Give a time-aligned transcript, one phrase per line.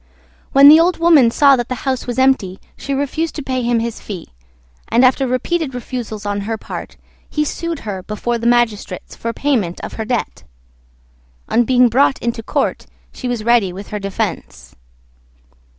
[0.51, 3.79] When the Old Woman saw that the house was empty she refused to pay him
[3.79, 4.29] his fee;
[4.87, 6.97] and, after repeated refusals on her part,
[7.29, 10.43] he sued her before the magistrates for payment of her debt.
[11.49, 14.75] On being brought into court she was ready with her defence.